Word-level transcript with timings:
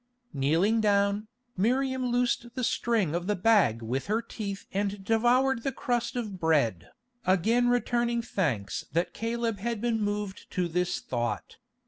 Kneeling 0.33 0.81
down, 0.81 1.27
Miriam 1.55 2.07
loosed 2.07 2.55
the 2.55 2.63
string 2.63 3.13
of 3.13 3.27
the 3.27 3.35
bag 3.35 3.83
with 3.83 4.07
her 4.07 4.19
teeth 4.19 4.65
and 4.73 5.03
devoured 5.03 5.61
the 5.61 5.71
crust 5.71 6.15
of 6.15 6.39
bread, 6.39 6.89
again 7.27 7.69
returning 7.69 8.23
thanks 8.23 8.83
that 8.93 9.13
Caleb 9.13 9.59
had 9.59 9.79
been 9.79 10.01
moved 10.01 10.49
to 10.53 10.67
this 10.67 10.99
thought. 11.01 11.57